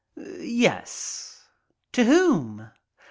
"Yes." 0.39 1.43
"To 1.91 2.03
whom?" 2.05 2.71